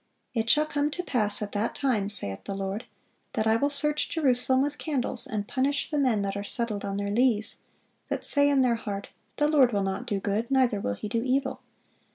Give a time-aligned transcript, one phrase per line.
[0.33, 2.85] (496) "It shall come to pass at that time," saith the Lord,
[3.33, 6.97] "that I will search Jerusalem with candles, and punish the men that are settled on
[6.97, 7.57] their lees:
[8.07, 11.21] that say in their heart, The Lord will not do good, neither will He do
[11.23, 11.61] evil."